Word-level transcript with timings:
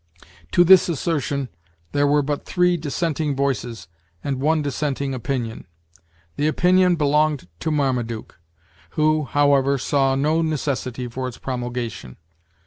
To 0.53 0.63
this 0.63 0.89
assertion 0.89 1.47
there 1.91 2.07
were 2.07 2.23
but 2.23 2.43
three 2.43 2.75
dissenting 2.75 3.35
voices, 3.35 3.87
and 4.23 4.41
one 4.41 4.63
dissenting 4.63 5.13
opinion. 5.13 5.67
The 6.37 6.47
opinion 6.47 6.95
belonged 6.95 7.47
to 7.59 7.69
Marmaduke, 7.69 8.39
who, 8.97 9.25
however, 9.25 9.77
saw 9.77 10.15
no 10.15 10.41
necessity 10.41 11.07
for 11.07 11.27
its 11.27 11.37
promulgation. 11.37 12.17